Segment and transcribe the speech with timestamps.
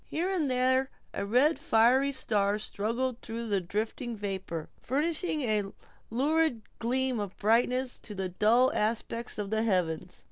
[0.07, 5.71] Here and there, a red and fiery star struggled through the drifting vapor, furnishing a
[6.09, 10.19] lurid gleam of brightness to the dull aspect of the heavens.